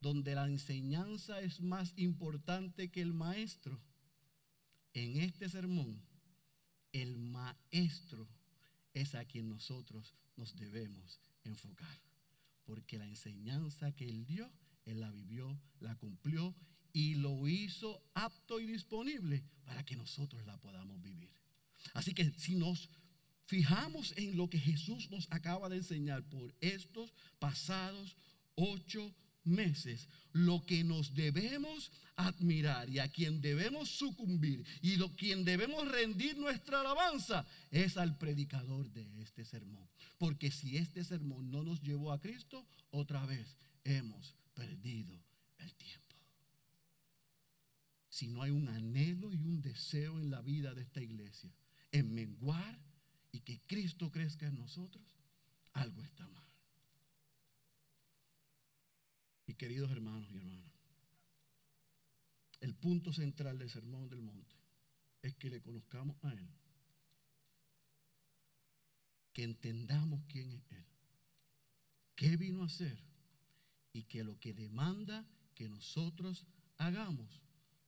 [0.00, 3.80] donde la enseñanza es más importante que el maestro,
[4.92, 6.02] en este sermón,
[6.92, 8.28] el maestro
[8.92, 12.00] es a quien nosotros nos debemos enfocar.
[12.64, 14.50] Porque la enseñanza que él dio
[14.88, 16.54] él la vivió, la cumplió
[16.92, 21.30] y lo hizo apto y disponible para que nosotros la podamos vivir.
[21.94, 22.88] Así que si nos
[23.46, 28.16] fijamos en lo que Jesús nos acaba de enseñar por estos pasados
[28.54, 35.44] ocho meses, lo que nos debemos admirar y a quien debemos sucumbir y lo quien
[35.44, 39.88] debemos rendir nuestra alabanza es al predicador de este sermón.
[40.18, 45.16] Porque si este sermón no nos llevó a Cristo, otra vez hemos perdido
[45.58, 46.16] el tiempo.
[48.08, 51.54] Si no hay un anhelo y un deseo en la vida de esta iglesia,
[51.92, 52.76] en menguar
[53.30, 55.04] y que Cristo crezca en nosotros,
[55.74, 56.44] algo está mal.
[59.46, 60.72] Y queridos hermanos y hermanas,
[62.60, 64.56] el punto central del Sermón del Monte
[65.22, 66.50] es que le conozcamos a Él,
[69.32, 70.86] que entendamos quién es Él,
[72.16, 73.07] qué vino a hacer
[73.92, 77.42] y que lo que demanda que nosotros hagamos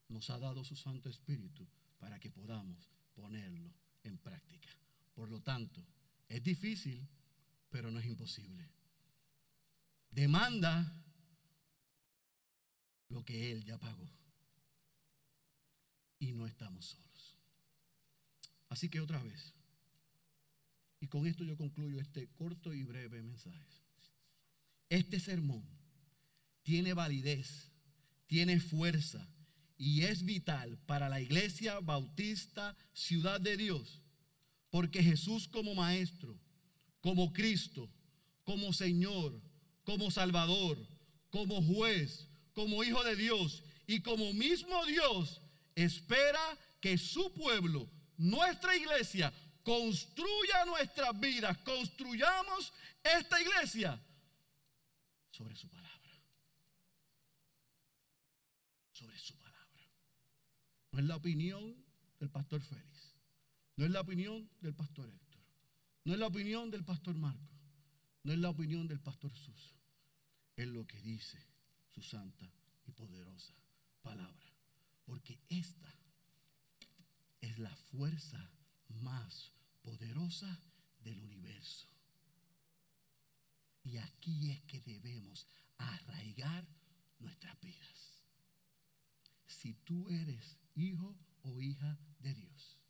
[0.08, 1.66] nos ha dado su Santo Espíritu
[1.98, 3.72] para que podamos ponerlo
[4.02, 4.68] en práctica.
[5.14, 5.84] Por lo tanto,
[6.28, 7.06] es difícil,
[7.68, 8.68] pero no es imposible.
[10.10, 10.92] Demanda
[13.08, 14.08] lo que Él ya pagó.
[16.18, 17.36] Y no estamos solos.
[18.68, 19.54] Así que otra vez,
[21.00, 23.80] y con esto yo concluyo este corto y breve mensaje.
[24.88, 25.79] Este sermón
[26.70, 27.68] tiene validez,
[28.28, 29.26] tiene fuerza
[29.76, 34.00] y es vital para la iglesia bautista Ciudad de Dios,
[34.70, 36.38] porque Jesús como Maestro,
[37.00, 37.90] como Cristo,
[38.44, 39.42] como Señor,
[39.82, 40.78] como Salvador,
[41.30, 45.40] como juez, como Hijo de Dios y como mismo Dios,
[45.74, 49.32] espera que su pueblo, nuestra iglesia,
[49.64, 54.00] construya nuestras vidas, construyamos esta iglesia
[55.32, 55.90] sobre su palabra.
[59.00, 59.50] Sobre su palabra.
[60.92, 61.76] No es la opinión
[62.18, 63.14] del pastor Félix.
[63.76, 65.40] No es la opinión del pastor Héctor.
[66.04, 67.58] No es la opinión del pastor Marco.
[68.24, 69.74] No es la opinión del pastor Suso.
[70.56, 71.38] Es lo que dice
[71.88, 72.52] su santa
[72.84, 73.54] y poderosa
[74.02, 74.54] palabra.
[75.06, 75.94] Porque esta
[77.40, 78.50] es la fuerza
[78.88, 80.60] más poderosa
[81.02, 81.88] del universo.
[83.84, 85.46] Y aquí es que debemos
[85.78, 86.66] arraigar
[87.18, 88.22] nuestras vidas.
[89.46, 92.80] Si tú eres hijo o hija de Dios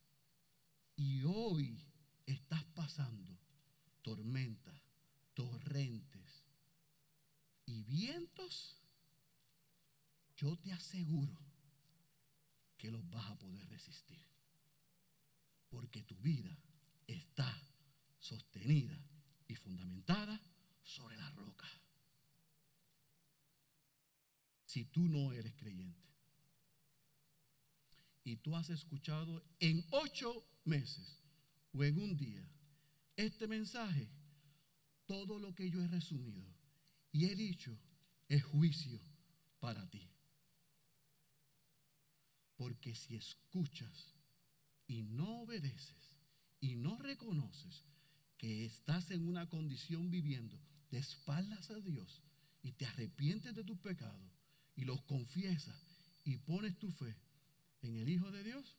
[0.97, 1.83] y hoy
[2.27, 3.39] estás pasando
[4.03, 4.79] tormentas,
[5.33, 6.45] torrentes
[7.65, 8.83] y vientos,
[10.37, 11.39] yo te aseguro
[12.77, 14.23] que los vas a poder resistir.
[15.71, 16.55] Porque tu vida
[17.07, 17.51] está
[18.19, 18.99] sostenida
[19.49, 20.39] y fundamentada
[20.83, 21.69] sobre la roca.
[24.67, 26.10] Si tú no eres creyente
[28.31, 31.21] y tú has escuchado en ocho meses
[31.73, 32.49] o en un día
[33.17, 34.09] este mensaje,
[35.05, 36.55] todo lo que yo he resumido
[37.11, 37.77] y he dicho
[38.29, 39.01] es juicio
[39.59, 40.09] para ti.
[42.57, 44.15] Porque si escuchas
[44.87, 46.17] y no obedeces
[46.61, 47.85] y no reconoces
[48.39, 50.57] que estás en una condición viviendo
[50.93, 52.23] de espaldas a Dios
[52.63, 54.31] y te arrepientes de tus pecados
[54.77, 55.77] y los confiesas
[56.25, 57.17] y pones tu fe
[57.83, 58.77] en el Hijo de Dios,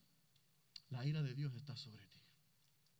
[0.89, 2.21] la ira de Dios está sobre ti.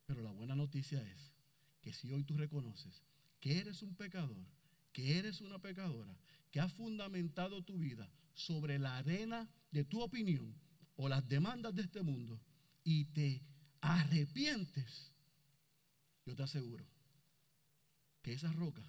[0.06, 1.32] Pero la buena noticia es
[1.80, 3.02] que si hoy tú reconoces
[3.40, 4.46] que eres un pecador,
[4.92, 6.16] que eres una pecadora,
[6.50, 10.54] que has fundamentado tu vida sobre la arena de tu opinión
[10.96, 12.40] o las demandas de este mundo
[12.84, 13.42] y te
[13.80, 15.12] arrepientes,
[16.24, 16.86] yo te aseguro
[18.22, 18.82] que esa roca,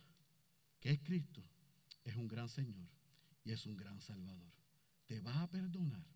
[0.79, 1.43] que es Cristo,
[2.03, 2.87] es un gran Señor
[3.43, 4.51] y es un gran Salvador.
[5.07, 6.12] Te va a perdonar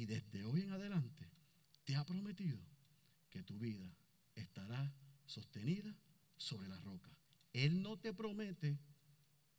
[0.00, 1.30] y desde hoy en adelante
[1.84, 2.58] te ha prometido
[3.28, 3.86] que tu vida
[4.34, 4.90] estará
[5.26, 5.94] sostenida
[6.38, 7.14] sobre la roca.
[7.52, 8.78] Él no te promete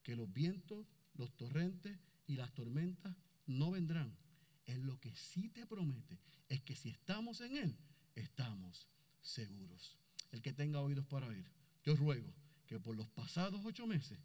[0.01, 3.15] que los vientos, los torrentes y las tormentas
[3.45, 4.17] no vendrán.
[4.65, 6.17] Él lo que sí te promete
[6.49, 7.77] es que si estamos en Él,
[8.15, 8.87] estamos
[9.21, 9.95] seguros.
[10.31, 11.45] El que tenga oídos para oír,
[11.83, 12.33] yo ruego
[12.65, 14.17] que por los pasados ocho meses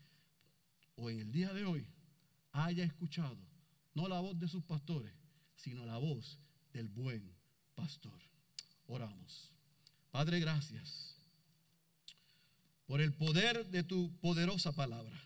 [0.95, 1.87] o en el día de hoy
[2.53, 3.37] haya escuchado
[3.93, 5.13] no la voz de sus pastores,
[5.57, 6.39] sino la voz
[6.73, 7.35] del buen
[7.75, 8.21] pastor.
[8.87, 9.51] Oramos.
[10.11, 11.17] Padre, gracias
[12.87, 15.21] por el poder de tu poderosa palabra.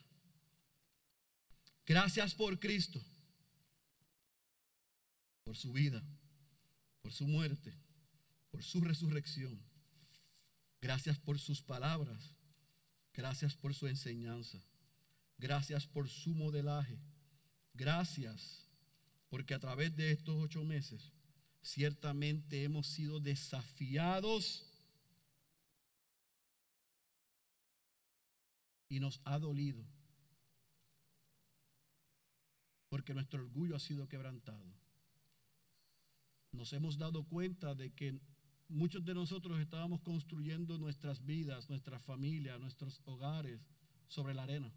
[1.84, 3.04] Gracias por Cristo,
[5.44, 6.02] por su vida,
[7.02, 7.74] por su muerte,
[8.50, 9.60] por su resurrección.
[10.80, 12.34] Gracias por sus palabras.
[13.12, 14.62] Gracias por su enseñanza.
[15.36, 16.98] Gracias por su modelaje.
[17.74, 18.69] Gracias
[19.30, 21.12] porque a través de estos ocho meses
[21.62, 24.66] ciertamente hemos sido desafiados
[28.88, 29.84] y nos ha dolido
[32.90, 34.74] porque nuestro orgullo ha sido quebrantado.
[36.52, 38.20] Nos hemos dado cuenta de que
[38.68, 43.60] muchos de nosotros estábamos construyendo nuestras vidas, nuestra familia, nuestros hogares
[44.08, 44.72] sobre la arena.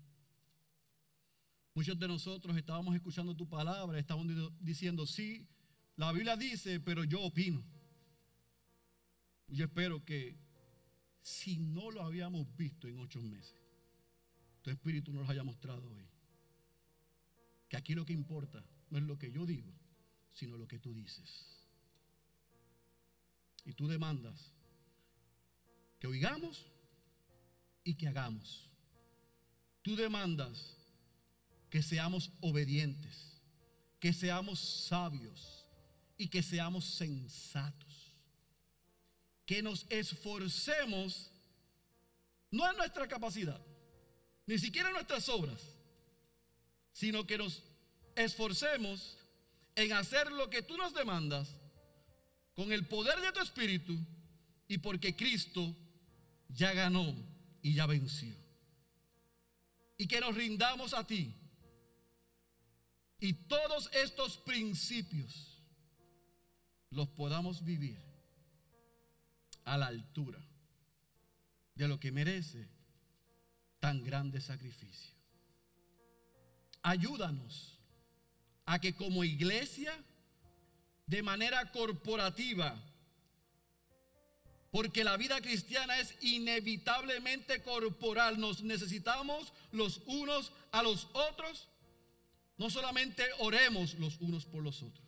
[1.75, 5.47] Muchos de nosotros estábamos escuchando tu palabra, estábamos diciendo, sí,
[5.95, 7.63] la Biblia dice, pero yo opino.
[9.47, 10.37] Yo espero que
[11.21, 13.55] si no lo habíamos visto en ocho meses,
[14.61, 16.07] tu Espíritu nos haya mostrado hoy.
[17.67, 19.73] Que aquí lo que importa no es lo que yo digo,
[20.31, 21.67] sino lo que tú dices.
[23.65, 24.53] Y tú demandas
[25.99, 26.65] que oigamos
[27.83, 28.69] y que hagamos.
[29.81, 30.77] Tú demandas
[31.73, 33.41] que seamos obedientes,
[33.99, 35.65] que seamos sabios
[36.19, 38.13] y que seamos sensatos.
[39.47, 41.31] que nos esforcemos,
[42.51, 43.59] no en nuestra capacidad,
[44.45, 45.61] ni siquiera en nuestras obras,
[46.91, 47.63] sino que nos
[48.15, 49.17] esforcemos
[49.75, 51.49] en hacer lo que tú nos demandas
[52.53, 53.97] con el poder de tu espíritu
[54.67, 55.75] y porque Cristo
[56.49, 57.15] ya ganó
[57.63, 58.35] y ya venció.
[59.97, 61.39] Y que nos rindamos a ti.
[63.23, 65.57] Y todos estos principios
[66.89, 67.97] los podamos vivir
[69.63, 70.41] a la altura
[71.73, 72.67] de lo que merece
[73.79, 75.15] tan grande sacrificio.
[76.81, 77.79] Ayúdanos
[78.65, 79.93] a que como iglesia,
[81.07, 82.77] de manera corporativa,
[84.69, 91.69] porque la vida cristiana es inevitablemente corporal, nos necesitamos los unos a los otros,
[92.57, 95.07] no solamente oremos los unos por los otros,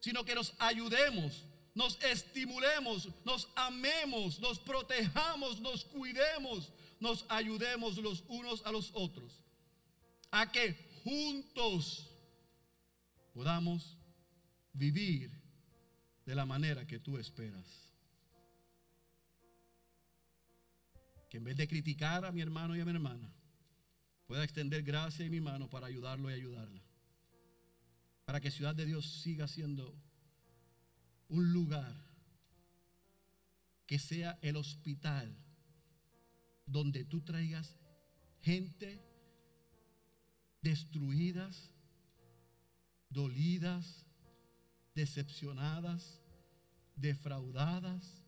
[0.00, 1.44] sino que nos ayudemos,
[1.74, 9.44] nos estimulemos, nos amemos, nos protejamos, nos cuidemos, nos ayudemos los unos a los otros,
[10.30, 12.08] a que juntos
[13.32, 13.96] podamos
[14.72, 15.30] vivir
[16.24, 17.66] de la manera que tú esperas.
[21.28, 23.32] Que en vez de criticar a mi hermano y a mi hermana,
[24.32, 26.80] pueda extender gracia y mi mano para ayudarlo y ayudarla.
[28.24, 29.94] Para que Ciudad de Dios siga siendo
[31.28, 31.94] un lugar
[33.86, 35.36] que sea el hospital
[36.64, 37.76] donde tú traigas
[38.40, 39.02] gente
[40.62, 41.70] destruidas,
[43.10, 44.06] dolidas,
[44.94, 46.22] decepcionadas,
[46.96, 48.24] defraudadas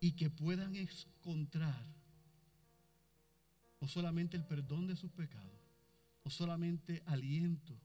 [0.00, 1.95] y que puedan encontrar
[3.80, 5.60] no solamente el perdón de sus pecados,
[6.24, 7.78] no solamente aliento,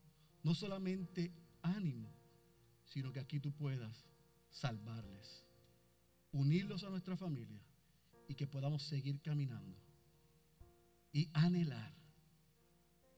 [0.43, 1.31] no solamente
[1.61, 2.09] ánimo,
[2.85, 4.05] sino que aquí tú puedas
[4.49, 5.45] salvarles,
[6.31, 7.61] unirlos a nuestra familia
[8.27, 9.77] y que podamos seguir caminando
[11.11, 11.93] y anhelar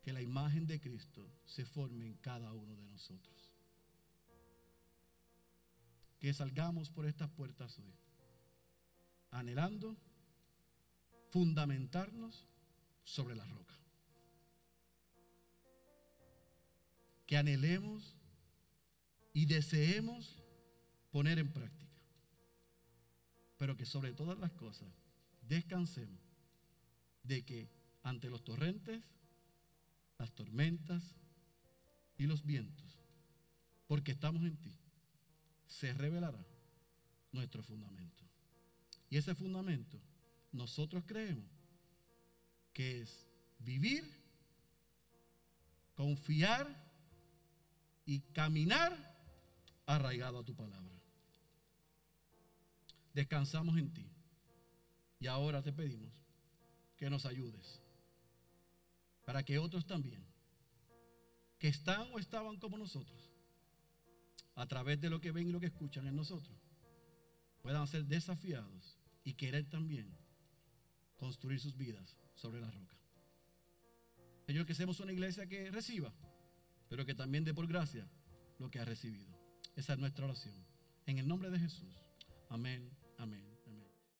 [0.02, 3.52] que la imagen de Cristo se forme en cada uno de nosotros.
[6.20, 7.94] Que salgamos por estas puertas hoy,
[9.32, 9.98] anhelando
[11.30, 12.48] fundamentarnos
[13.04, 13.74] sobre la roca.
[17.26, 18.16] Que anhelemos
[19.34, 20.42] y deseemos
[21.12, 21.92] poner en práctica.
[23.58, 24.90] Pero que sobre todas las cosas
[25.42, 26.22] descansemos
[27.24, 27.70] de que
[28.04, 29.02] ante los torrentes
[30.18, 31.04] las tormentas
[32.18, 32.98] y los vientos,
[33.88, 34.74] porque estamos en ti,
[35.68, 36.46] se revelará
[37.32, 38.24] nuestro fundamento.
[39.10, 40.00] Y ese fundamento
[40.52, 41.63] nosotros creemos
[42.74, 43.26] que es
[43.60, 44.04] vivir,
[45.96, 46.68] confiar
[48.06, 48.92] y caminar
[49.86, 50.94] arraigado a tu palabra.
[53.14, 54.06] Descansamos en ti.
[55.20, 56.12] Y ahora te pedimos
[56.98, 57.80] que nos ayudes
[59.26, 60.22] para que otros también,
[61.60, 63.32] que están o estaban como nosotros,
[64.56, 66.58] a través de lo que ven y lo que escuchan en nosotros,
[67.62, 70.14] puedan ser desafiados y querer también
[71.16, 72.98] construir sus vidas sobre la roca.
[74.46, 76.14] Señor, que seamos una iglesia que reciba,
[76.90, 78.08] pero que también dé por gracia
[78.60, 79.34] lo que ha recibido.
[79.76, 80.56] Esa es nuestra oración.
[81.06, 81.96] En el nombre de Jesús.
[82.50, 83.53] Amén, amén.